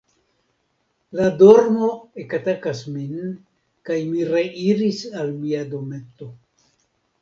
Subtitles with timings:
[1.19, 1.91] La dormo
[2.25, 3.31] ekatakas min,
[3.91, 6.37] kaj mi reiris al mia dometo.